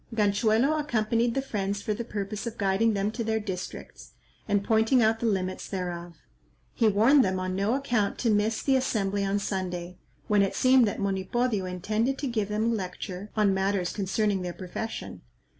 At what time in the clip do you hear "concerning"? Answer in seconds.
13.93-14.41